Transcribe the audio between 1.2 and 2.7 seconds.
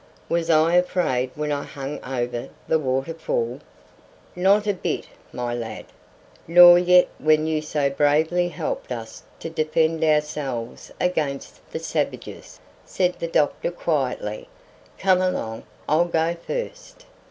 when I hung over